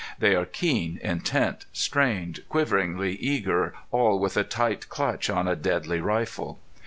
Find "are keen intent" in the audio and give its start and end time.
0.33-1.67